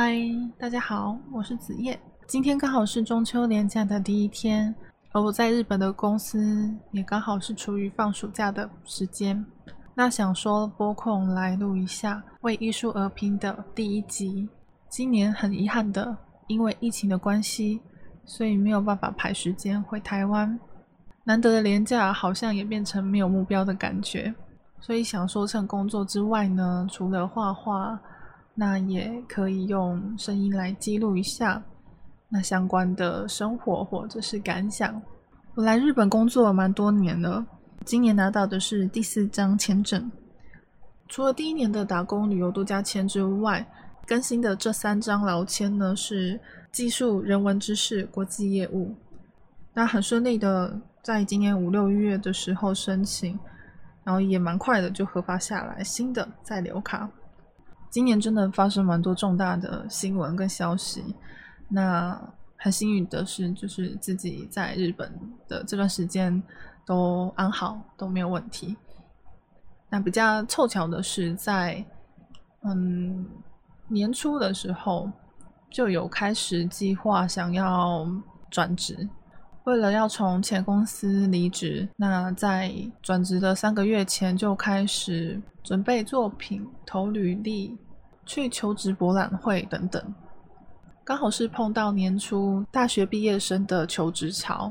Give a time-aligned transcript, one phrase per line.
[0.00, 0.16] 嗨，
[0.56, 1.98] 大家好，我是子叶。
[2.24, 4.72] 今天刚好是中秋连假的第一天，
[5.10, 9.44] 而我在日本的公司也刚好是处于放暑假的时间。
[9.96, 14.48] 那想说播控来录一下为艺术而拼的第一集。
[14.88, 17.80] 今年很遗憾的，因为疫情的关系，
[18.24, 20.56] 所以没有办法排时间回台湾。
[21.24, 24.32] 难得的连假好像也变成没有目标的感觉，
[24.78, 28.00] 所以想说趁工作之外呢，除了画画。
[28.60, 31.62] 那也可以用声音来记录一下
[32.28, 35.00] 那相关的生活或者是感想。
[35.54, 37.46] 我来日本工作蛮多年了，
[37.84, 40.10] 今年拿到的是第四张签证。
[41.06, 43.64] 除了第一年的打工旅游度假签之外，
[44.04, 46.40] 更新的这三张劳签呢是
[46.72, 48.92] 技术、人文知识、国际业务。
[49.72, 53.38] 那很顺利的，在今年五六月的时候申请，
[54.02, 57.08] 然后也蛮快的就核发下来新的在留卡。
[57.90, 61.02] 今年真的发生蛮多重大的新闻跟消息，
[61.68, 62.20] 那
[62.56, 65.12] 很幸运的是，就是自己在日本
[65.48, 66.42] 的这段时间
[66.84, 68.76] 都安好，都没有问题。
[69.88, 71.82] 那比较凑巧的是，在
[72.62, 73.26] 嗯
[73.88, 75.10] 年初的时候
[75.70, 78.06] 就有开始计划想要
[78.50, 79.08] 转职，
[79.64, 87.76] 为了要从前公司离职，那在转职的三个月前就开始准备作品、投履历。
[88.28, 90.14] 去求职博览会等等，
[91.02, 94.70] 刚好是碰到年初大学毕业生的求职潮。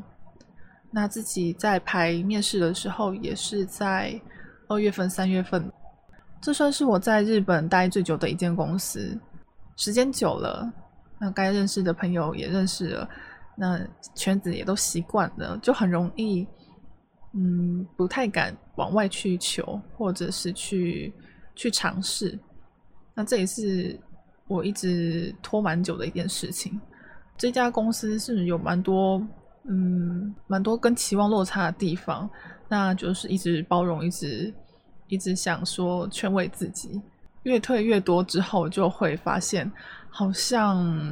[0.91, 4.22] 那自己在排面试的时候，也是在
[4.67, 5.69] 二月份、三月份。
[6.39, 9.19] 这算是我在日本待最久的一间公司，
[9.75, 10.72] 时间久了，
[11.19, 13.09] 那该认识的朋友也认识了，
[13.55, 13.80] 那
[14.13, 16.47] 圈子也都习惯了，就很容易，
[17.33, 21.11] 嗯，不太敢往外去求，或者是去
[21.55, 22.38] 去尝试。
[23.17, 23.99] 那这也是
[24.47, 26.79] 我一直拖蛮久的一件事情。
[27.35, 29.19] 这家公司是有蛮多，
[29.67, 32.29] 嗯，蛮多跟期望落差的地方。
[32.69, 34.53] 那就是一直包容，一直
[35.07, 37.01] 一直想说劝慰自己。
[37.41, 39.72] 越退越多之后，就会发现
[40.11, 41.11] 好像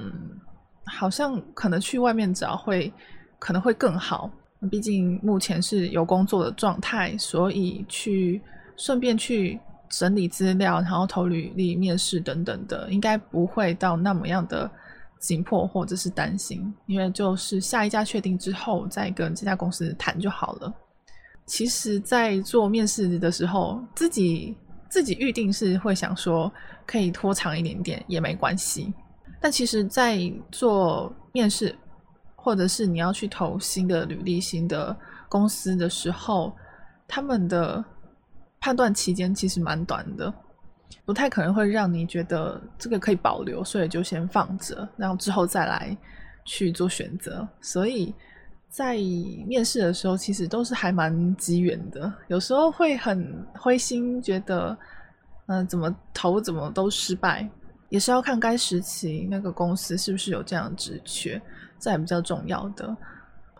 [0.86, 2.94] 好像可能去外面找会
[3.40, 4.30] 可能会更好。
[4.70, 8.40] 毕竟目前是有工作的状态，所以去
[8.78, 9.60] 顺便去。
[9.98, 14.70] 整理资料，然后投履历、面试等等的，应该不会到那么样的
[15.20, 20.74] 紧迫或者是担心，因为就是下一家确定之后再跟这家公司谈就好了。
[21.46, 24.58] 其实，在做面试的时候，自己
[24.90, 26.52] 自己预定是会想说
[26.86, 28.94] 可以拖长一点点也没关系，
[29.40, 30.20] 但其实，在
[30.52, 31.74] 做面试
[32.36, 34.94] 或者是你要去投新的履历、新的
[35.30, 36.54] 公司的时候，
[37.08, 37.82] 他们的。
[38.66, 40.34] 判断期间其实蛮短的，
[41.06, 45.96] 不太可能会让你觉得这个可以保留，所以就先放着，然后之后再来
[46.46, 47.48] 去做选择。
[47.62, 48.12] 所以
[48.68, 48.98] 在
[49.46, 54.76] 面试的时候，其实都是还蛮机缘的，有时候会很灰心，觉得
[55.46, 57.48] 嗯怎么投怎么都失败，
[57.90, 61.40] 也是要看该时期那个公司是不是有这样的职缺，
[61.80, 62.98] 这还比较重要的。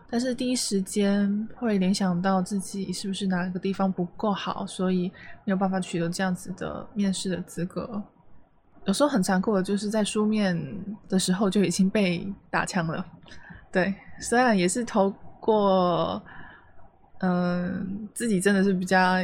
[0.08, 5.10] 但是第一时间会联想到自己是不是哪个地方不够好，所以
[5.44, 8.00] 没有办法取得这样子的面试的资格。
[8.84, 10.56] 有时候很残酷的，就是在书面
[11.08, 13.04] 的时候就已经被打枪了。
[13.72, 16.22] 对，虽然也是投过，
[17.18, 19.16] 嗯，自己真的是比较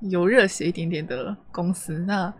[0.00, 2.32] 有热血一点点的公司，那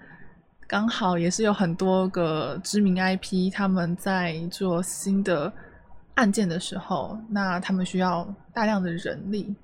[0.67, 5.51] 刚好也是有很多个知名 IP，他们在做新的。
[6.21, 9.57] 案件的时候，那他们需要大量的人力。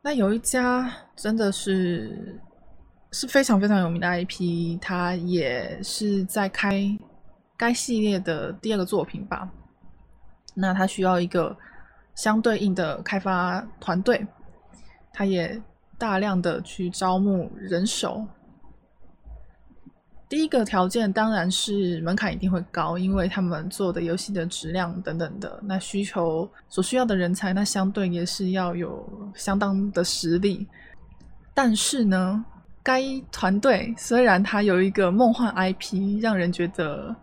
[0.00, 2.40] 那有一家真的是
[3.10, 6.96] 是非常非常有名的 IP，它也是在开
[7.56, 9.50] 该系列的第二个作品吧。
[10.54, 11.56] 那它需要一个
[12.14, 14.24] 相对应的开发团队，
[15.12, 15.60] 它也
[15.98, 18.24] 大量的去招募人手。
[20.32, 30.66] 第一个条件当然是门槛一定会高，因为他们做的游戏的质量等等的，那需求所需要的人才，那相对也是要有相当的实力。
[31.52, 32.42] 但是呢，
[32.82, 37.14] 该团队虽然它有一个梦幻 IP，让人觉得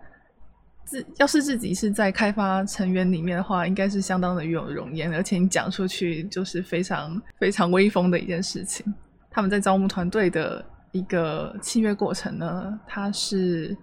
[0.86, 8.86] 自要是自己是在开发成员里面的话，应该是相当的有容颜，而且你讲出去就是非常非常威风的一件事情。
[9.32, 10.64] 他们在招募团队的。
[10.92, 13.76] 一个契约过程呢，它是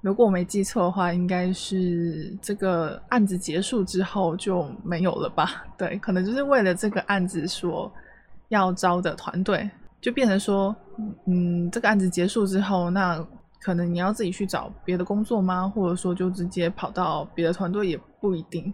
[0.00, 5.64] 如果我没记错的话，应该是这个案子结束之后就没有了吧？
[5.76, 7.92] 对，可能就是为了这个案子所
[8.48, 9.68] 要招的团队，
[10.00, 10.74] 就变成说，
[11.26, 13.22] 嗯，这个案子结束之后，那
[13.60, 15.68] 可能你要自己去找别的工作吗？
[15.68, 18.72] 或者说就直接跑到别的团队也不一定，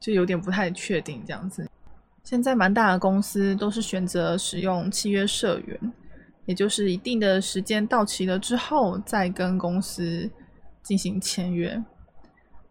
[0.00, 1.70] 就有点不太确定这样子。
[2.24, 5.92] 现在蛮大的公司都是选择使用契约社员，
[6.46, 10.30] 也就是一定的时间到期了之后再跟公司
[10.82, 11.82] 进行签约。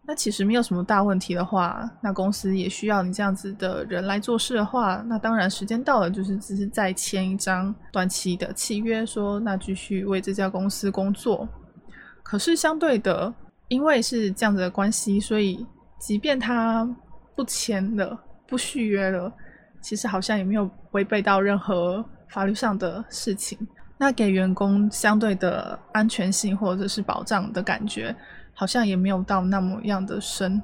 [0.06, 11.48] 那其实没有什么大问题的话，那公司也需要你这样子的人来做事的话，那当然时间到了就是只是再签一张短期的契约，说那继续为这家公司工作。
[12.22, 13.32] 可是相对的，
[13.68, 15.66] 因为是这样子的关系，所以
[15.98, 16.86] 即便他
[17.34, 19.32] 不签了、不续约了，
[19.80, 23.58] 其实好像也没有违背到任何法律上的事情。
[23.96, 28.14] 那给员工相对的安全性或者是保障的感觉。
[28.56, 30.62] 好像也没有到那么样的深，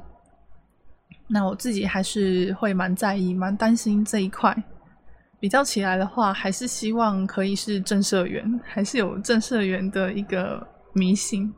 [1.26, 4.56] 那我自己还是会蛮在意、蛮担心这一块。
[5.40, 11.52] 比较起来的话，还是希望可以是正社员，还是有正社员的一个迷信。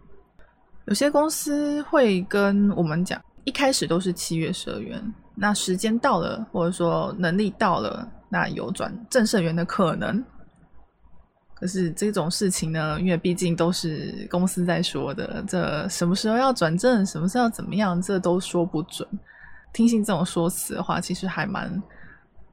[0.87, 5.05] 有些公司会跟我们讲，一开始都是契约社员，
[5.35, 10.23] 那时间到了，或者说能力到了，那有转正社员的可能。
[11.55, 19.09] 可是这种事情呢，因为毕竟都是公司在说的，这什么时候要转正，什么时候怎么样，这都说不准。
[19.73, 21.83] 听信这种说辞的话，其实还蛮，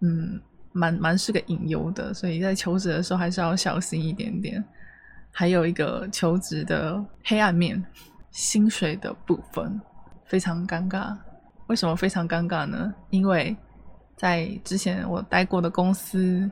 [0.02, 0.40] 嗯，
[0.72, 2.14] 蛮蛮是个隐忧的。
[2.14, 4.64] 所以在求职的时候还是要小心一点点。
[5.32, 7.84] 还有一个求职的黑暗面，
[8.32, 9.82] 薪水的部分
[10.26, 11.18] 非常尴尬。
[11.70, 12.94] 为什么非常尴尬呢？
[13.10, 13.56] 因为
[14.16, 16.52] 在之前我待过的公司。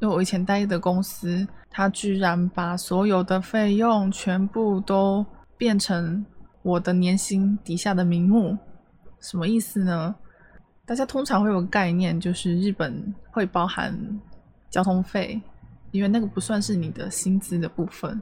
[0.00, 5.24] 因为我以前待的公司，他居然把所有的费用全部都
[5.56, 6.22] 变成
[6.62, 8.58] 我的年薪底下的名目，
[9.20, 10.14] 什么意思呢？
[10.84, 13.96] 大家通常会有个概念，就是日本会包含
[14.68, 15.40] 交通费，
[15.92, 18.20] 因为那个不算是你的薪资的部分。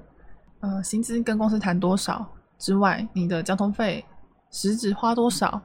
[0.60, 2.24] 呃，薪资跟公司谈多少
[2.58, 4.04] 之外，你的交通费
[4.52, 5.60] 实质花多少，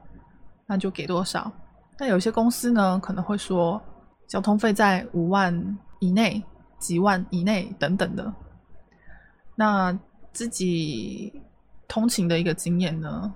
[0.68, 1.50] 那就给多少。
[1.98, 3.82] 那有些公司呢，可能会说
[4.28, 5.76] 交通费在五万。
[6.00, 6.40] 以内
[6.78, 8.32] 几万以内等等的，
[9.56, 9.92] 那
[10.32, 11.42] 自己
[11.88, 13.34] 通勤的一个经验呢？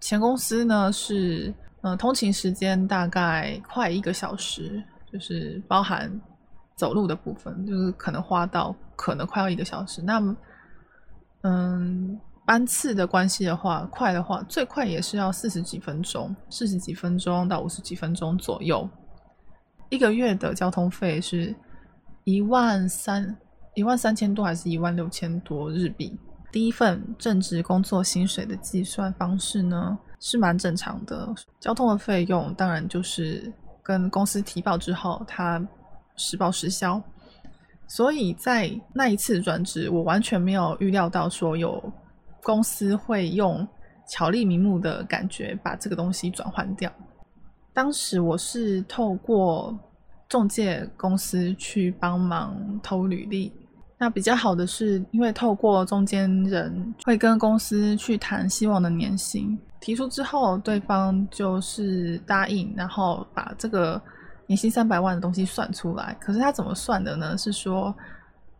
[0.00, 4.82] 前公司呢是，呃，通勤时间大概快一个小时，
[5.12, 6.10] 就是包含
[6.74, 10.02] 走路的部分，就是可能花到可能快要一个小时。
[10.02, 10.20] 那，
[11.42, 18.88] 嗯，班次的关系的话，快的话最快也是要四十几分钟，四十几分钟到五十几分钟左右。
[19.88, 21.54] 一个月的交通费是。
[22.24, 23.36] 一万三，
[23.74, 26.16] 一万三千多还是一万六千多日币？
[26.52, 31.28] 第一份正职工作薪水的计算方式呢，是蛮正常的。
[31.58, 33.52] 交通的费用当然就是
[33.82, 35.60] 跟公司提报之后，他
[36.14, 37.02] 实报实销。
[37.88, 41.92] 所以在那一次转职，我完全没有预料到说有
[42.42, 43.66] 公司会用
[44.08, 46.90] 巧立名目的感觉把这个东西转换掉。
[47.72, 49.78] 当时我是透过。
[50.28, 53.52] 中介公司去帮忙投履历，
[53.98, 64.00] 那比较好的是，因为透过中间人会跟公司去谈希望的年薪，提出之后，对方就是答应，然后把这个
[64.46, 66.16] 年薪三百万的东西算出来。
[66.18, 67.36] 可是他怎么算的呢？
[67.36, 67.94] 是说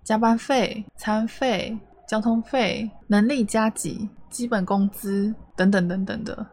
[0.04, 1.74] 加班费、餐费、
[2.08, 6.46] 交通费、能力加级、基本工资等等等等的。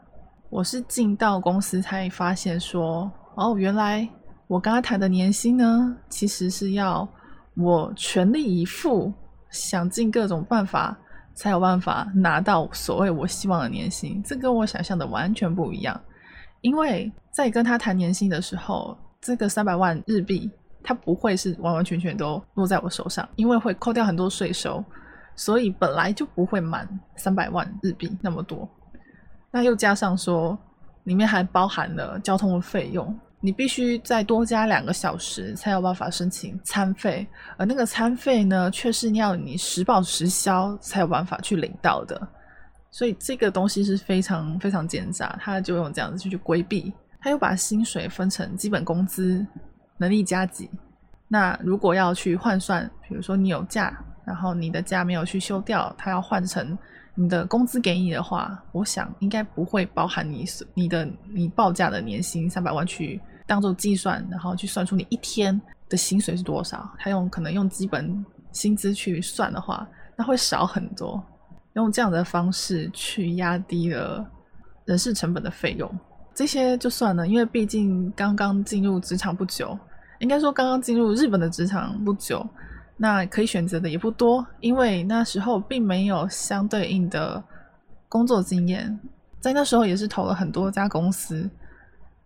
[0.49, 4.07] 我是进到公司才发现说，哦，原来。
[4.47, 7.07] 我刚刚谈的年薪呢，其实是要
[7.55, 9.13] 我全力以赴，
[9.51, 10.97] 想尽各种办法，
[11.35, 14.19] 才有办法拿到所谓我希望的年薪。
[14.25, 16.01] 这跟我想象的完全不一样。
[16.61, 20.49] 因为在跟他谈年薪的时候，这个三百万日币，
[20.81, 24.83] 它不会是完完全全都落在我手上，因为会扣掉很多税收，
[25.39, 28.69] 所以本来就不会满三百万日币那么多。
[29.49, 30.59] 那又加上说，
[31.05, 33.17] 里面还包含了交通的费用。
[33.39, 42.27] 你必须再多加两个小时才有办法申请餐费，而那个餐费呢，却是要你实报实销才有办法去领到的。
[42.91, 46.93] 所以这个东西是非常非常奸诈，他就用这样子去规避。
[47.21, 49.45] 他又把薪水分成基本工资、
[49.97, 50.69] 能力加级。
[51.29, 53.97] 那如果要去换算，比如说你有假，
[54.29, 56.77] 然后你的假没有去休掉，他要换成
[57.15, 60.45] 你的工资给你的话，我想应该不会包含你
[60.75, 63.19] 你的你报价的年薪三百万去。
[63.47, 65.59] 当做计算，然后去算出你一天
[65.89, 66.87] 的薪水是多少。
[66.99, 71.19] 他用可能用基本薪资去算的话，那会少很多。
[71.73, 74.23] 用这样的方式去压低了
[74.85, 75.91] 人事成本的费用，
[76.35, 79.75] 这些就算了，因为毕竟刚刚进入职场不久，
[80.19, 82.47] 应该说刚刚进入日本的职场不久，
[83.01, 87.41] 那可以选择的也不多，因为那时候并没有相对应的
[88.09, 88.99] 工作经验。
[89.39, 91.49] 在那时候也是投了很多家公司，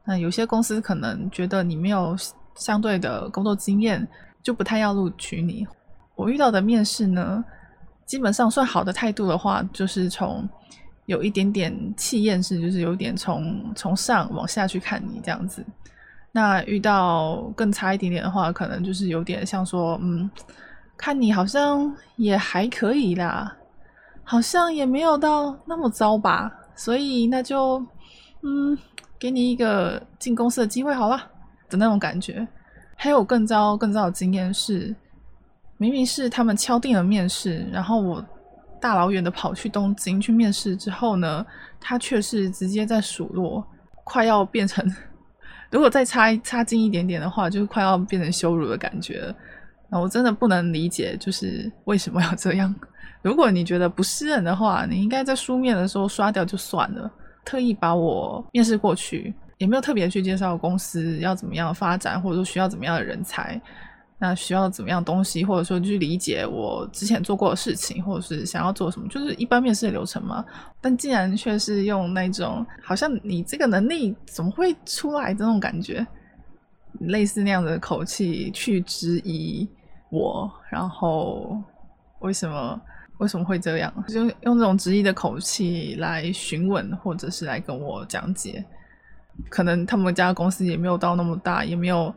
[0.03, 2.17] 那有些公司可能觉得你没有
[2.55, 4.05] 相对的工作经验，
[4.41, 5.67] 就不太要录取你。
[6.15, 7.45] 我遇到的面试呢，
[8.07, 10.49] 基本上算好的态度的话，就是从
[11.05, 15.63] 有一点点气焰式，就是有点从从上往下去看你这样子。
[16.35, 20.29] 那遇到更差一点点的话，可能就是有点像说，嗯，
[20.97, 23.55] 看你好像也还可以啦，
[24.23, 26.51] 好像也没有到那么糟吧。
[26.75, 27.77] 所以那就，
[28.41, 28.75] 嗯，
[29.19, 31.17] 给你一个进公司的机会好了
[31.69, 32.45] 的那种感觉。
[32.95, 34.95] 还有更糟、更糟的经验是，
[35.77, 38.25] 明明是他们敲定了面试，然后我
[38.81, 41.45] 大老远的跑去东京去面试之后呢，
[41.79, 43.63] 他却是直接在数落，
[44.03, 44.83] 快要变成，
[45.73, 49.33] 如果再差差近一点点的话，就快要变成羞辱的感觉。
[49.89, 52.73] 那我真的不能理解，就是为什么要这样。
[53.23, 57.11] 如果你觉得不适任的话，你应该在书面的时候刷掉就算了。
[57.43, 63.59] 特意把我面试过去，也没有特别去介绍公司要怎么样发展，或者说需要怎么样的人才，
[64.23, 70.45] 那需要怎么样东西，或者说去理解我之前做过的事情，或者是想要做什么，就是一般面试流程嘛。
[70.79, 76.07] 但竟然却是用那种好像你这个能力怎么会出来的那种感觉，
[77.01, 79.67] 类似那样的口气去质疑
[80.09, 81.61] 我，然后
[82.19, 82.81] 为什么？
[83.19, 83.93] 为什么会这样？
[84.07, 88.65] 就用这种质疑的口气来询问，或者是来跟我讲解。
[89.49, 92.13] 可能他们家公司也没有到那么大，也没有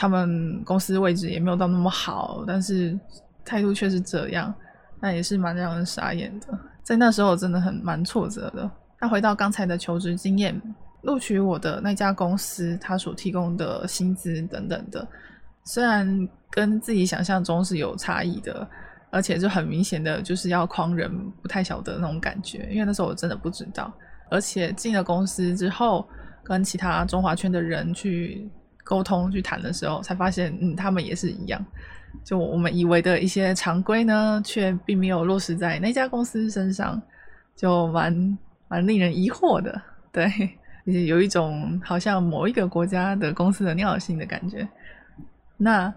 [0.00, 2.98] 他们公司位置也没有到那么好，但是
[3.44, 4.54] 态度却是这样，
[4.98, 6.46] 那也是蛮让人傻眼的。
[6.82, 8.70] 在那时候真的很蛮挫折的。
[8.98, 10.58] 那回到刚才的求职经验，
[11.02, 15.06] 录取我的那家公司，他所提供的薪资等等的，
[15.64, 18.66] 虽然跟自己想象中是有差异的。
[19.12, 21.10] 而且就很明显的就是要诓人，
[21.42, 23.92] 不太晓得那种感觉，因为那时候我真的不知道。
[24.30, 26.08] 而且进了公司之后，
[26.44, 28.48] 跟其他中华圈的人去
[28.84, 31.64] 沟通、去谈的时候，才发现，嗯，他们也是一样。
[32.24, 37.00] 就我们以为的一些常规呢，却并没有落实在那家公司身上，
[37.54, 39.80] 就蛮蛮令人疑惑的。
[40.12, 40.30] 对，
[40.84, 44.68] 有一种好像某一个国家的公司的尿性的感觉。
[45.56, 45.92] 那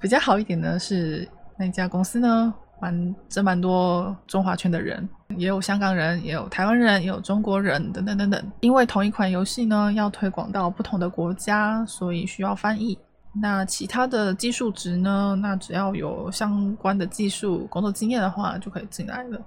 [0.00, 1.28] 比较好一点呢是。
[1.58, 8.52] 那家公司呢，蛮这蛮多中华圈的人，也有香港人，也有台湾人，也有中国人，等等等等。
[8.60, 12.98] 因为同一款游戏呢，要推广到不同的国家，所以需要翻译。
[13.32, 19.40] 那其他的技术值呢，那只要有相关的技术工作经验的话，就可以进来了。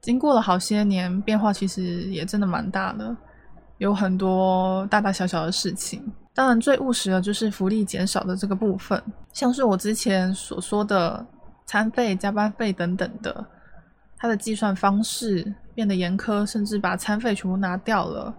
[0.00, 3.16] 经过了好些年，变化其实也真的蛮大的，
[3.78, 6.02] 有很多大大小小的事情。
[6.34, 11.24] 当然，最务实的就是福利减少的这个部分，像是我之前所说的。
[11.66, 13.46] 餐费、加班费等等的，
[14.18, 18.34] 它的计算方式变得严苛，甚至把餐费全部拿掉了。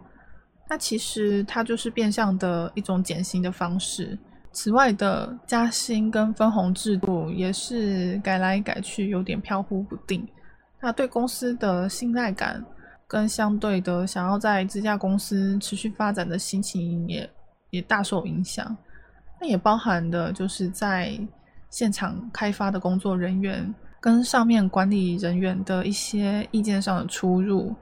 [0.69, 4.17] 那其实它就是变相的一种减薪的方式。
[4.51, 10.25] 此外的加薪跟分红制度也是改来改去，有点飘忽不定。
[10.79, 12.63] 那对公司的信赖感
[13.07, 17.29] 跟相对的想要在这家公司持续发展的心情也
[17.71, 18.77] 也大受影响。
[19.41, 21.19] 那也包含的就是在。
[21.75, 27.75] 现场开发的工作人员跟上面管理人员的一些意见上的出入，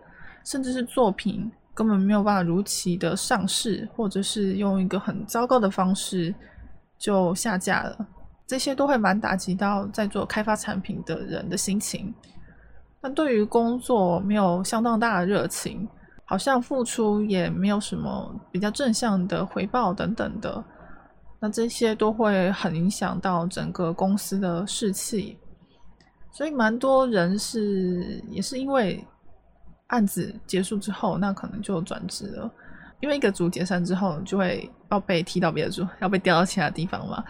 [0.43, 6.33] 甚至是作品根本没有办法如期的上市，或者是用一个很糟糕的方式
[6.97, 7.95] 就下架了，
[8.47, 12.11] 这些都会蛮打击到在做开发产品的人的心情。
[12.99, 15.87] 那对于工作没有相当大的热情，
[16.25, 20.65] 好像付出也没有什么比较正向的回报等等的。
[21.43, 25.37] 那这些都会很影响到整个公司的士气，
[26.31, 29.05] 所以蛮多人是也是因为
[29.87, 32.49] 案子结束之后，那可能就转职了，
[33.01, 37.21] 因为一个组解散之后，就会要被踢到别的组，要被调到其他地方嘛。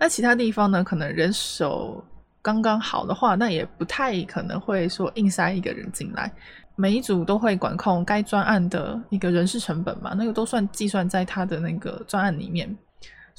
[0.00, 2.04] 那其他地方呢，可能人手
[2.42, 6.28] 刚刚好的话，那也不太可能会说硬塞一个人进来，
[6.74, 12.76] 每一组都会管控该专案的一个人事成本嘛，那个都算计算在他的那个专案里面。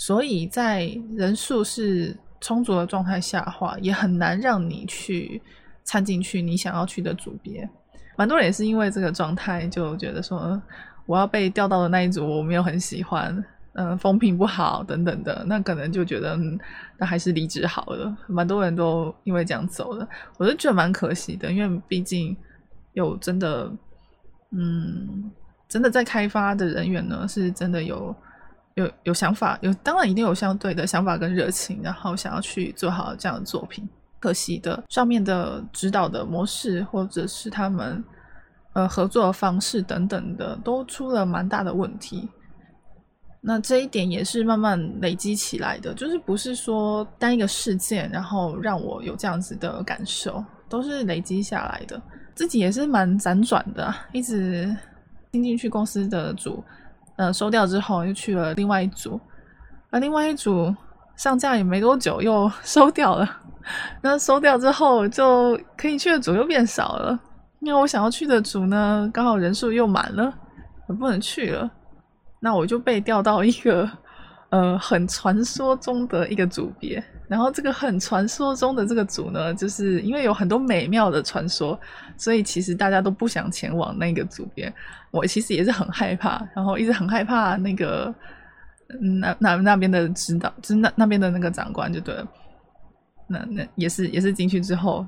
[0.01, 5.39] 所以在人数是充足的状态下话，也很难让你去
[5.83, 7.69] 参进去你想要去的组别。
[8.17, 10.59] 蛮多人也是因为这个状态，就觉得说
[11.05, 16.35] 我要被调到的那一组我没有很喜欢，嗯，风评不好等等的，那可能就觉得
[16.97, 18.17] 那还是离职好了。
[18.25, 22.35] 蛮多人都因为这样走了，我就觉得蛮可惜的，因为毕竟
[22.93, 23.71] 有真的，
[24.49, 25.31] 嗯，
[25.67, 28.15] 真的在开发的人员呢，是真的有。
[28.75, 33.87] 有有想法，有当然一定有相对的想法跟热情，然后想要去做好这样的作品。
[34.19, 38.03] 可惜的，上面的指导的模式或者是他们
[38.73, 42.29] 呃合作的方式等等的，都出了蛮大的问题。
[43.43, 51.99] 那这一点也是慢慢累积起来的，就是不是说单一个事件，然后让我有这样子的感受，都是累积下来的。
[52.35, 54.73] 自己也是蛮辗转的，一直
[55.31, 56.63] 听进去公司的组，
[57.17, 59.19] 呃，收掉之后又去了另外一组，
[59.89, 60.73] 而另外一组
[61.15, 63.29] 上架也没多久又 收掉了。
[64.01, 67.19] 那收掉之后，就可以去的组又变少了，
[67.59, 70.33] 因为我想要去的组呢，刚好人数又满了，
[70.87, 71.69] 我不能去了。
[72.39, 73.87] 那我就被调到一个，
[74.49, 77.03] 呃，很传说中的一个组别。
[77.31, 81.79] 然后这个很传说中的这个组呢，就是因为有很多美妙的传说，
[82.17, 84.71] 所以其实大家都不想前往那个组别。
[85.11, 88.13] 我其实也是很害怕，然后一直很害怕那个，
[88.99, 92.27] 那那那边的指导，就是那那边的那个长官就对了。
[93.27, 95.07] 那那也是也是进去之后，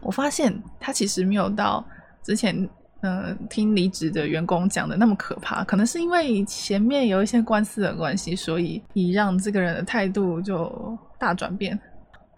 [0.00, 1.84] 我发现他其实没有到
[2.22, 2.70] 之前。
[3.04, 11.76] 嗯，听离职的员工讲的那么可怕，可能是因为前面有一些官司的关系，所以以让这个人的态度就大转变。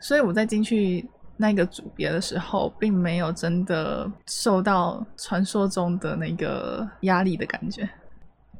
[0.00, 1.06] 所以我在进去
[1.36, 7.86] 那个组别的时候，并没有真的受到传说中的那个压力的感觉。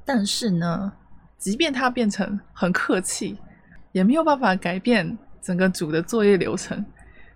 [0.04, 0.92] 但是呢，
[1.38, 3.38] 即便他变成很客气，
[3.92, 6.84] 也没有办法改变整个组的作业流程，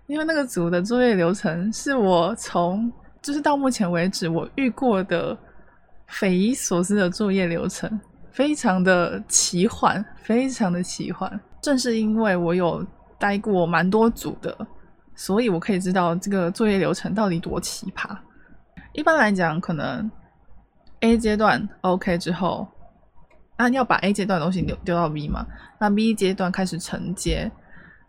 [0.05, 2.91] 因为那个组的作业流程是我从。
[3.21, 5.37] 就是到目前为止，我遇过的
[6.07, 7.99] 匪夷所思的作业流程，
[8.31, 11.39] 非常的奇幻，非常的奇幻。
[11.61, 12.85] 正是因为我有
[13.17, 14.57] 待过蛮多组的，
[15.15, 18.17] 所以我可以知道这个作业流程到底多奇葩。
[18.93, 20.09] 一般来讲，可能
[21.01, 22.65] A 阶段 OK 之后，
[23.57, 25.45] 那要把 A 阶段的东西丢丢到 B 嘛？
[25.79, 27.51] 那 B 阶段开始承接，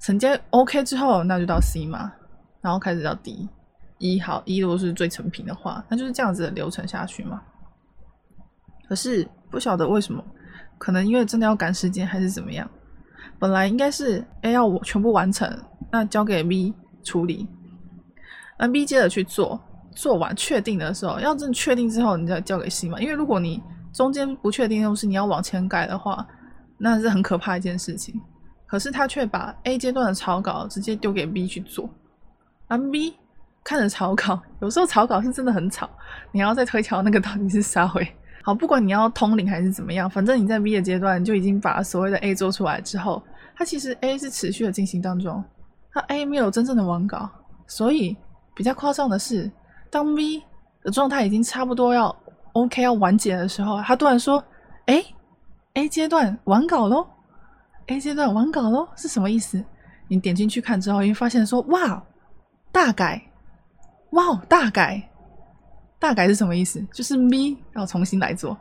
[0.01, 2.13] 承接 OK 之后，那就到 C 嘛，
[2.61, 3.49] 然后开始到 D。
[4.01, 7.41] 一好一如果是最成品的话，那就是这样子的流程下去嘛。
[8.89, 10.25] 可是不晓得为什么，
[10.79, 12.69] 可能因为真的要赶时间还是怎么样，
[13.39, 15.49] 本来应该是 A 要我全部完成，
[15.93, 17.47] 那交给 B 处理，
[18.59, 19.61] 那 B 接着去做，
[19.95, 22.99] 做完确定的时候，要真确定之后，你再交给 C 嘛。
[22.99, 26.27] 因为如果你中间不确定又是，你要往前改的话，
[26.79, 28.19] 那是很可怕一件事情。
[28.67, 31.91] 可是他却把 A 阶段的草稿直接丢给 B 去做，
[32.67, 33.15] 而 B。
[33.63, 35.89] 看着草稿，有时候草稿是真的很吵，
[36.33, 38.07] 你要再推敲那个到底是啥回。
[38.43, 43.23] 好，不管你要通灵还是怎么样，反正你在 B 的阶段就已经把所谓的 A 做出来之后，
[43.55, 45.45] 它其实 A 是持续的进行当中，
[45.93, 47.29] 它 A 没有真正的完稿，
[47.67, 48.17] 所以
[48.55, 49.51] 比较夸张的是，
[49.91, 50.43] 当 B
[50.83, 52.17] 的状态已经差不多要
[52.55, 54.43] OK 要完结的时候，他突然说
[54.87, 55.05] ：“哎
[55.75, 57.07] ，A 阶段完稿喽
[57.89, 59.63] ，A 阶段完稿喽，是什么意思？”
[60.09, 62.03] 你点进去看之后，会发现说：“哇，
[62.73, 63.23] 大改。”
[64.11, 65.09] 哇，大改，
[65.99, 66.85] 大改是什么意思？
[66.93, 68.57] 就是 B 要重新来做。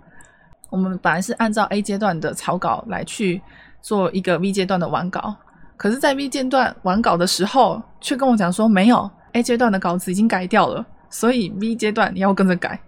[0.69, 3.41] 我们本来是按照 A 阶段的草稿来去
[3.81, 5.35] 做一个 V 阶段的完稿，
[5.75, 12.79] 可是，在 V 阶段完稿的时候，却跟我讲说没有 A 阶段的稿子已经改掉了，所以 V 阶段你要跟着改。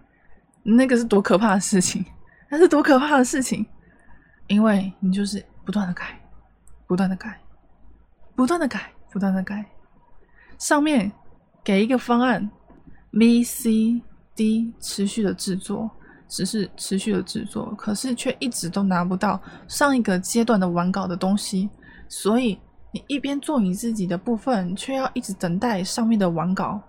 [0.61, 2.05] 那个是多可怕的事情！
[2.49, 3.65] 那是多可怕的事情！
[4.45, 6.19] 因为你就是不断的改，
[6.85, 7.39] 不断的改，
[8.35, 9.65] 不断的改，不断的改，
[10.59, 11.11] 上面。
[11.63, 12.49] 给一个方案
[13.11, 14.01] ，B、C、
[14.35, 15.89] D 持续的制作，
[16.27, 21.69] 只是持续的制作，可是却一直都拿不到上一个阶段的完稿的东西，
[22.07, 22.57] 所以
[22.91, 26.81] 你一边做你自己的部分，却要一直等待上面的完稿，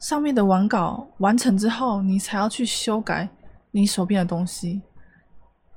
[0.00, 3.28] 上面的完稿完成之后，你才要去修改
[3.70, 4.82] 你手边的东西，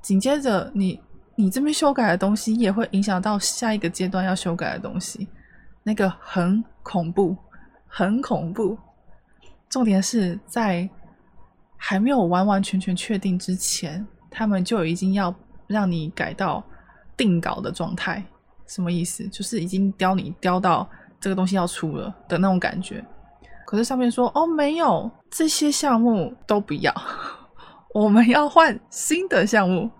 [0.02, 1.00] 紧接着你
[1.36, 5.26] 你这边修改的东西也会影响到下一个阶段要修改的东西，
[5.82, 7.34] 那个很恐怖。
[7.94, 8.78] 很恐怖，
[9.68, 10.88] 重点是在
[11.76, 15.34] 还没有完完全全确定之前，他们就已经要
[15.66, 16.64] 让你改到
[17.18, 18.24] 定稿的状态。
[18.66, 19.28] 什么意思？
[19.28, 20.88] 就是已经雕你雕到
[21.20, 23.04] 这个东西要出了的那种感觉。
[23.66, 26.94] 可是上面说哦，没有这些项目都不要，
[27.92, 29.90] 我们要换新的项目。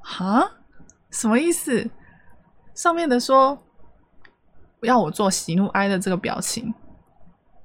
[0.00, 0.50] 哈？
[1.10, 1.90] 什么意思？
[2.72, 3.58] 上面的说
[4.80, 6.72] 要我做喜怒哀的这个表情。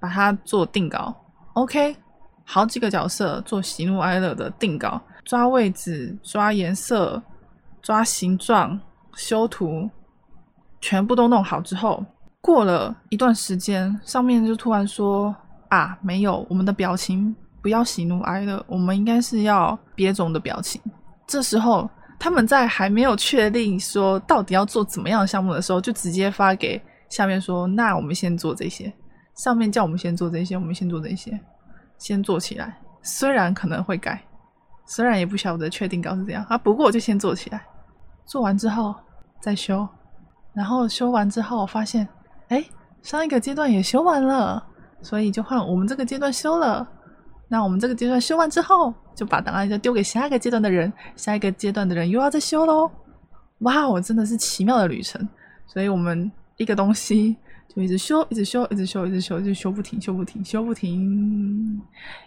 [0.01, 1.15] 把它做定稿
[1.53, 1.95] ，OK，
[2.43, 7.21] 好几个角色做喜怒哀乐的定稿，抓位置、抓颜色、
[7.81, 8.77] 抓形状、
[9.15, 9.87] 修图，
[10.81, 12.03] 全部都弄好之后，
[12.41, 15.33] 过了一段时间，上面就突然说
[15.69, 20.81] 啊，没有，我们的表情不要喜怒哀乐，我们应该是要别种的表情。
[21.27, 21.87] 这时候
[22.19, 28.91] 他们在还没有确定说到底要做怎么样的项目的时候，就直接发给下面说那我们先做这些，
[29.36, 31.39] 上面叫我们先做这些，我们先做这些，
[31.98, 32.78] 先做起来。
[33.02, 34.22] 虽然可能会改，
[34.86, 37.65] 虽然也不晓得确定稿是这样啊，不过我就先做起来，
[38.26, 38.94] 做完之后
[39.39, 39.88] 再修，
[40.54, 42.08] 然后修完之后发现，
[42.50, 42.63] 哎，
[43.02, 44.63] 上一个阶段也修完了，
[45.02, 46.88] 所以就换我们这个阶段修了。
[47.48, 52.91] 那我们这个阶段修完之后，就把档案就丢给下一个阶段的人，下一个阶段的人又要再修喽。
[53.60, 55.28] 哇，我真的是奇妙的旅程。
[55.65, 57.36] 所以我们一个东西。
[57.73, 61.01] 就一直修，一直修，一直修，一直修，就修不停，修不停，修不停。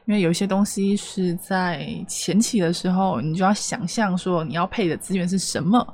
[0.07, 5.87] 因为有些东西是在前期的时候，你就要想象说你要配的资源是什么，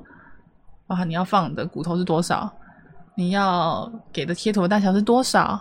[0.87, 2.53] 啊，你要放的骨头是多少，
[3.17, 5.61] 你要给的贴图的大小是多少，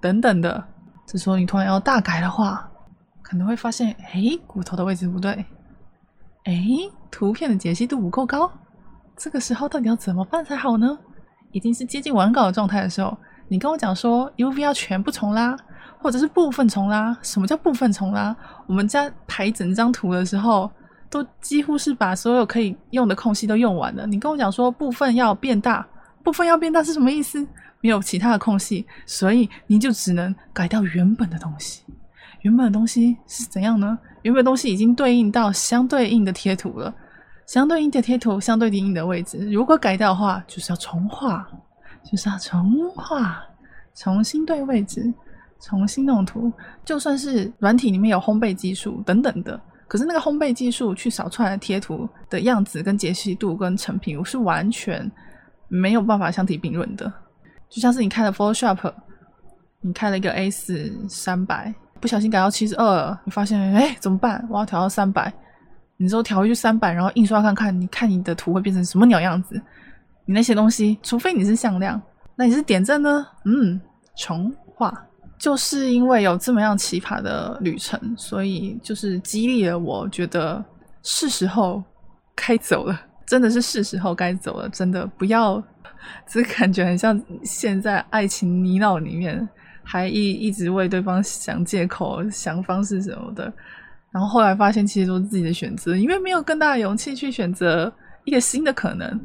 [0.00, 0.64] 等等的。
[1.06, 2.66] 这时候你突然要大改的话，
[3.20, 5.32] 可能会发现，哎，骨头的位置不对，
[6.44, 6.64] 哎，
[7.10, 8.50] 图片的解析度不够高。
[9.14, 10.98] 这个时候到底要怎么办才好呢？
[11.54, 15.56] 已经是接近完稿的状态的时候，你跟我讲说 UV 要全部重拉，
[16.00, 17.16] 或者是部分重拉。
[17.22, 18.36] 什么叫部分重拉？
[18.66, 20.68] 我们在排整张图的时候，
[21.08, 24.04] 都几乎是把所有可以用的空隙都用完了。
[24.04, 25.86] 你跟我讲说部分要变大，
[26.24, 27.46] 部分要变大是什么意思？
[27.80, 31.84] 没有其他的空隙，所以你就只能改掉原本的东西。
[32.40, 33.96] 原本的东西是怎样呢？
[34.22, 36.92] 原本东西已经对应到相对应的贴图了。
[37.46, 41.46] 相对应的贴图，相对应的位置，如果改掉的话，就是要重画，
[42.02, 43.42] 就是要重画，
[43.94, 45.12] 重新对位置，
[45.60, 46.50] 重新弄图。
[46.84, 55.10] 就算是软体里面有烘焙技术等等的，可是那个烘焙技术去扫出来的贴图的样子跟解析度跟成品，我是完全
[55.68, 57.12] 没有办法相提并论的。
[57.68, 58.92] 就像是你开了 Photoshop，
[59.82, 64.46] 你开了一个 A 四三百，不小心改到七十二，你发现哎怎么办？
[64.48, 65.30] 我要调到三百。
[65.96, 69.60] 你之后调回去三版，然后印刷看看，你看你的图会变成什么鸟样子？
[70.26, 72.00] 你那些东西，除非你是向量，
[72.34, 73.26] 那你是点阵呢？
[73.44, 73.80] 嗯，
[74.16, 74.92] 重画，
[75.38, 80.64] 就是因为有这么样奇葩的旅程，所以就是激励了我，觉得
[81.02, 81.82] 是时候
[82.34, 85.62] 该走了，真的是是时候该走了，真的不要，
[86.26, 89.46] 只感觉很像现在爱情泥淖里面，
[89.82, 93.52] 还一一直为对方想借口、想方式什么的。
[94.14, 99.20] 然后后来发现，其实都是自己的选择，因为没有更大的勇气去选择一个新的可能，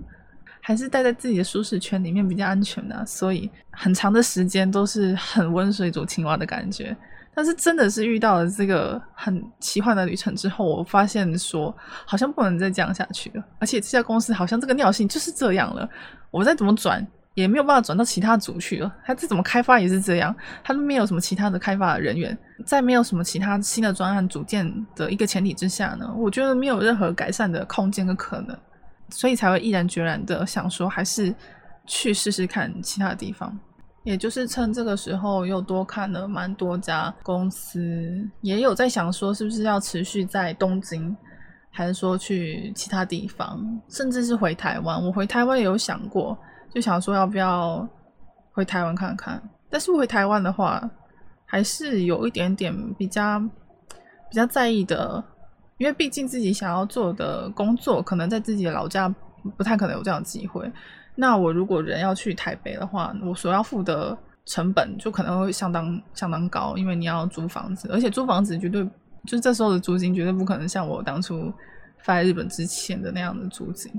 [0.62, 3.06] 还是待在自己的舒适圈里面比较安全的。
[3.06, 6.98] 所以很长的时间都是很温水煮青蛙的感觉。
[7.36, 11.74] 但是真的是遇到了这个很奇幻的旅程之后，我发现说
[12.04, 15.88] 好像不能再这样下去了，而且这家公司好像这个尿性就是这样了，
[16.32, 17.06] 我再怎么转。
[17.40, 18.94] 也没有办法转到其他组去了。
[19.06, 28.58] 他这怎么开发也是这样，他都没有什么其他的开发人员，在没有什么其他新的专案组建的一个前提之下呢，我觉得没有任何改善的空间跟可能，
[29.10, 31.34] 所以才会毅然决然的想说，还是
[31.86, 33.58] 去试试看其他地方。
[34.04, 41.16] 也就是趁这个时候又多看了蛮多家公司，也有在想说，是不是要持续在东京，
[41.70, 45.02] 还是说去其他地方，甚至是回台湾。
[45.06, 46.38] 我回台湾也有想过。
[46.74, 47.88] 就想说要不要
[48.52, 50.90] 回台湾看看，但是回台湾的话，
[51.46, 55.24] 还是有一点点比较比较在意的，
[55.78, 59.14] 因为毕竟自己想要做的工作，可能在自己老家
[59.58, 60.72] 不太可能有这样的机会。
[61.16, 68.84] 那我如果人要去台北的话，我所要付的成本就可能会相当相当高，因为你要租房子，而且租房子绝对
[69.26, 71.52] 就是这时候的租金绝对不可能像我当初
[72.04, 73.92] 发在日本之前的那样的租金。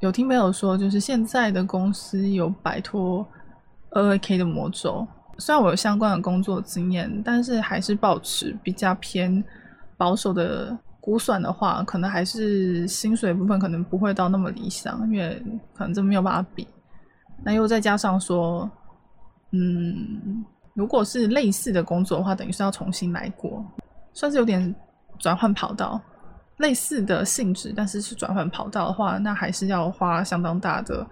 [0.00, 3.26] 有听朋友说，就是现在的公司有摆脱
[3.90, 5.06] 二 K 的魔咒。
[5.38, 9.42] 虽然我有相关的工作经验，但是还是保持比较偏
[9.98, 15.42] 保守的估算的话，可能还是薪水部分可能不会到那么理想，因为
[15.74, 16.66] 可能真没有办法比。
[17.44, 18.70] 那又再加上说，
[19.52, 23.62] 嗯，如果是类似的工作的话，等于是要重新来过，
[24.14, 24.74] 算是有点
[25.18, 26.00] 转换跑道。
[26.60, 31.06] 类似的性质，但是是转换跑道的话，那还是要花相当大的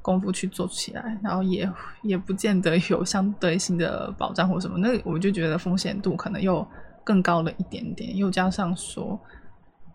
[0.00, 1.70] 功夫去做起来，然后也
[2.02, 6.66] 也不见得有相对性的保障或什么，那我就觉得风险度可能又
[7.04, 9.20] 更高了一点点，又加上说，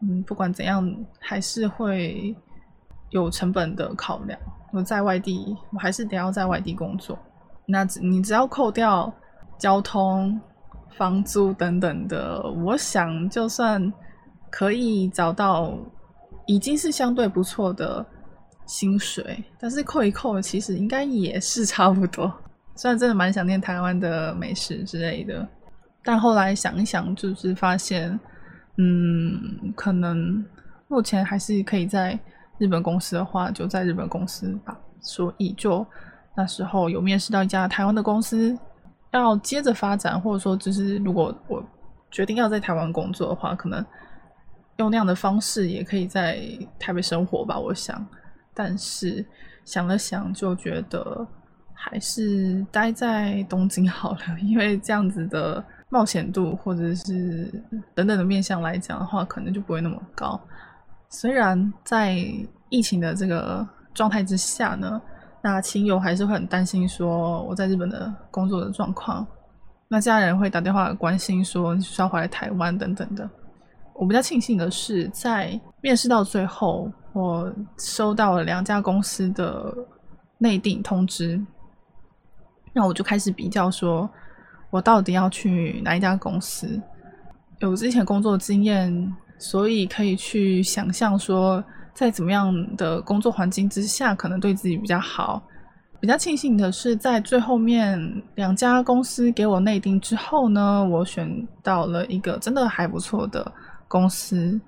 [0.02, 0.88] 嗯，不管怎样，
[1.20, 2.36] 还是会
[3.10, 4.40] 有成本的考量。
[4.72, 7.18] 我在外地，我还是得要在外地工作，
[7.66, 9.12] 那你只要扣掉
[9.58, 10.40] 交通、
[10.96, 13.92] 房租等等的，我想就算。
[14.50, 15.78] 可以找到
[16.46, 18.06] 已经是相对不错的
[18.66, 22.32] 薪水，但是扣一扣，其实应该也是差不多。
[22.76, 25.48] 虽然真的蛮想念台湾的美食之类的，
[26.04, 28.18] 但后来想一想，就是发现，
[28.78, 30.44] 嗯，可能
[30.88, 32.18] 目前还是可以在
[32.58, 34.78] 日本公司的话，就在日本公司吧。
[35.02, 35.86] 所以就
[36.36, 38.58] 那时候有面试到一家台湾的公司，
[39.12, 41.64] 要接着发展，或者说就是如果我
[42.12, 43.86] 决定要在台湾工作的话，可能
[44.80, 46.42] 用那样的方式也可以在
[46.80, 47.60] 台北生活吧。
[47.60, 48.06] 我想，
[48.54, 49.26] 但是
[49.64, 51.26] 想了想，就觉得
[51.74, 57.52] 还是待在东京好了，因为这样子的冒险度或者是
[57.94, 60.40] 等等的面向来讲的话，可能就不会那么高。
[61.10, 62.18] 虽然在
[62.70, 65.02] 疫情的这个状态之下呢。
[65.42, 69.26] 那亲友还是会很担心，说我在日本的工作的状况。
[69.88, 73.24] 那家人会打电话关心，说需要回来台湾等等的。
[74.00, 79.76] 我比较庆幸的是，在面试到最后，我收到了两家公司的
[80.38, 81.38] 内定通知。
[82.72, 84.10] 那我就开始比较，说
[84.70, 86.82] 我到底要去哪一家公司？
[87.60, 91.62] 有之前工作经验，所以可以去想象说。
[91.92, 95.44] 在怎么样的工作环境之下，可能对自己比较好。
[96.00, 98.00] 比较庆幸的是，在最后面
[98.36, 103.52] 两家公司给我内定之后呢，我选到了一个真的还不错的
[103.90, 104.62] 公司。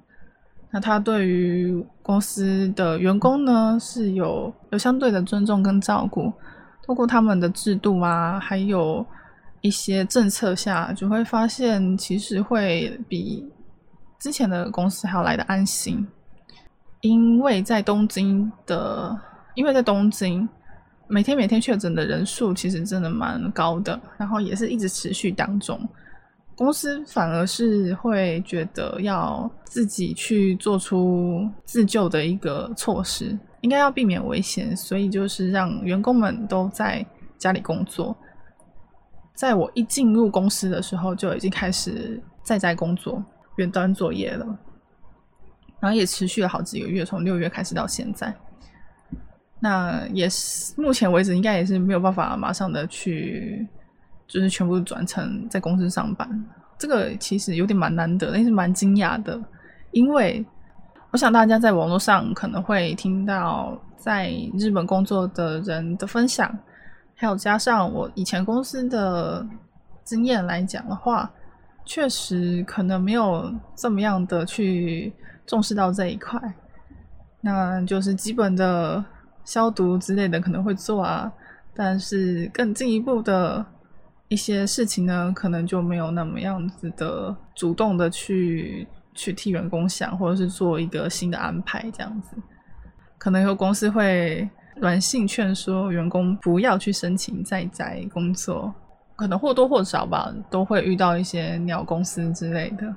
[0.69, 6.31] 那他对于公司的员工呢，是有有相对的尊重跟照顾。
[6.83, 9.05] 通过他们的制度啊，还有
[9.61, 13.47] 一些政策下，就会发现其实会比
[14.17, 16.05] 之前的公司还要来的安心。
[17.01, 19.19] 因为在东京的，
[19.55, 20.47] 因为在东京，
[21.07, 25.79] 每天每天确诊的人数其实真的蛮高的，然后也是一直持续当中。
[26.61, 37.03] 公司反而是会觉得要自己去做出自救的一个措施，应该要避免危险，所以就是让员工们都在
[37.39, 38.15] 家里工作。
[39.33, 43.23] 在我一进入公司的时候，就已经开始在在工作，
[43.55, 44.45] 远端作业了。
[45.79, 48.31] 然后也持续了好几个月，从六月开始到现在，
[49.59, 53.67] 那也是目前为止应该也是没有办法马上的去，
[54.31, 56.27] 就是全部转成在公司上班。
[56.79, 59.37] 这个其实有点蛮难得，但是蛮惊讶的，
[59.91, 60.43] 因为
[61.11, 66.57] 我想大家在网络上可能会听到在日本工作的人的分享，
[67.13, 69.45] 还有加上我以前公司的
[70.05, 71.29] 经验来讲的话，
[71.83, 75.13] 确实可能没有这么样的去。
[75.47, 76.39] 重视到这一块，
[77.41, 79.03] 那就是基本的
[79.43, 81.29] 消毒之类的可能会做啊，
[81.73, 83.65] 但是更进一步的
[84.31, 92.37] 一些事情呢，可能就没有那么样子的主动的去去替员工想，或者是做一个新的安排这样子。
[93.17, 98.73] 可能有公司会软性劝说员工不要去申请在宅工作，
[99.17, 102.95] 可能或多或少吧，都会遇到一些鸟公司之类的。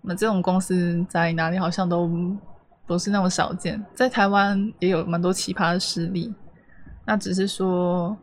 [0.00, 2.10] 那这种公司在哪里好像都
[2.86, 6.34] 不是那么少见，在台湾也有蛮多奇葩的事例。
[7.04, 8.16] 那只是说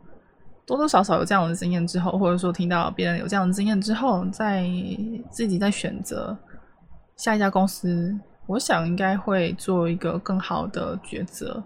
[0.67, 4.69] 多多少少有这样的经验之后，或者说听到别人有这样的经验之后，在
[5.32, 6.38] 自己在选择
[7.15, 11.63] 下一家公司，我想应该会做一个更好的抉择。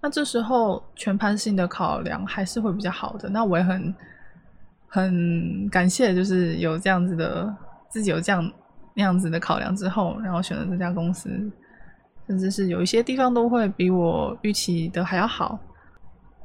[0.00, 3.28] 那这时候全盘性的考量还是会比较好的。
[3.28, 3.94] 那我也很
[4.86, 7.52] 很感谢，就是有这样子的
[7.88, 8.48] 自己有这样。
[8.94, 11.30] 那样子的考量之后，然后选择这家公司，
[12.26, 15.58] 甚至是有一些地方都会比我预期的还要好。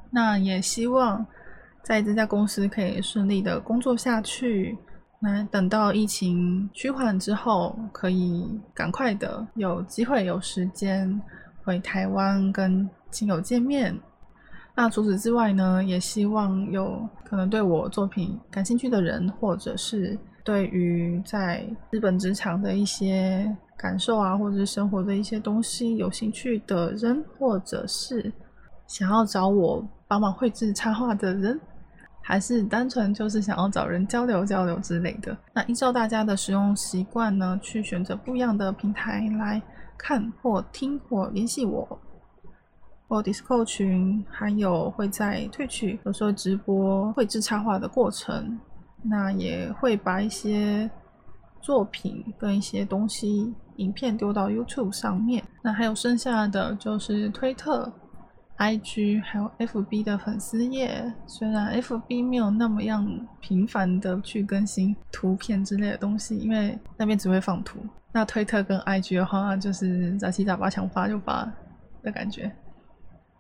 [0.10, 1.26] 那也希望
[1.88, 4.78] 在这家公司可以顺利的工作下去。
[5.21, 11.21] 那等到疫情趋缓之后，可以赶快的有机会有时间
[11.63, 13.97] 回台湾跟亲友见面。
[14.76, 20.19] 那除此之外呢，也希望有可能对我作品感兴趣的人，或者是。
[20.43, 28.32] 对于在日本职场的一些感受啊，或者是生活的一些东西有兴趣的人，或者是
[28.88, 31.60] 想要找我帮忙绘制插画的人，
[32.28, 39.62] 还是单纯就是想要找人交流交流之类的，那依照大家的使用习惯呢，去选择不一样的平台来
[39.98, 41.88] 看或听或联系我。
[43.08, 48.60] 或 Discord 群，还有会在退去有时候直播绘制插画的过程。
[49.04, 50.92] 那也会把一些
[51.62, 55.42] 作品跟一些东西、影片丢到 YouTube 上面。
[55.62, 57.90] 那还有剩下的就是推特、
[58.58, 61.13] IG 还有 FB 的粉丝页。
[61.26, 63.08] 虽然 FB 没有那么样
[63.39, 67.80] 频繁的去更新图片之类的东西，因为那边只会放图。
[68.12, 71.52] 那推特跟 IG 的话，就是杂七杂八想发就发
[72.02, 72.52] 的感觉。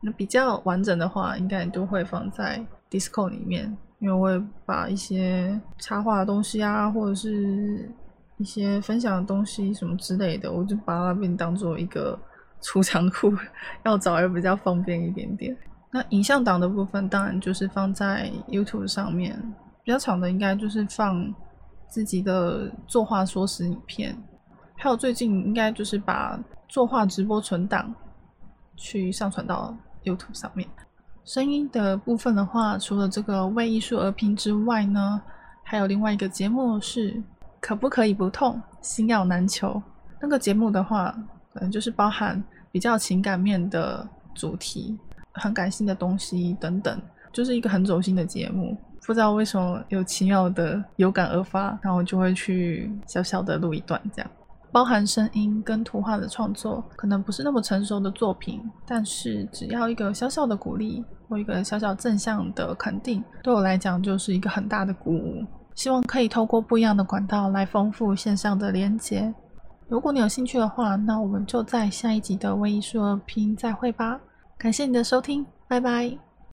[0.01, 3.75] 那比较完整的话，应该都会放在 Discord 里面。
[3.99, 7.91] 因为我会把一些插画的东西啊，或者是
[8.37, 12.15] 一些分享的东西什么之类的，我就把那边当做一个
[12.61, 13.33] 储藏库，
[13.83, 15.55] 要找也比较方便一点点。
[15.91, 19.37] 那影像档的部分，当然就是放在 YouTube 上面。
[19.83, 21.33] 比较长的应该就是放
[21.87, 24.17] 自己的作画说时影片，
[24.75, 27.95] 还有最近应该就是把作画直播存档
[28.75, 30.67] 去上传到 YouTube 上面。
[31.23, 35.21] 声音的部分的话，除了这个为艺术而拼之外呢，
[35.63, 37.23] 还有另外一个节目是
[37.61, 39.81] 可不可以不痛，心药难求。
[40.19, 41.15] 那个节目的话，
[41.57, 42.41] 可能就是包含
[42.71, 44.97] 比较情感面的主题。
[45.39, 46.99] 很感性的东西等等，
[47.31, 48.75] 就是一个很走心的节目。
[49.05, 54.31] 不知道为什么有奇妙的有感而发，然后就会去小小的录一段，这样
[54.71, 65.45] 包含声音跟图画的创作，可能不是那么成熟的作品，但是只要一个小小的鼓励或一个小小正向的肯定，对我来讲就是一个很大的鼓舞。
[65.75, 69.31] 希望可以透过不一样的管道来丰富线上的连接。
[69.87, 74.19] 如果你有兴趣的话，那我们就在下一集的微艺术拼再会吧。
[74.57, 76.26] 感谢你的收听，拜拜。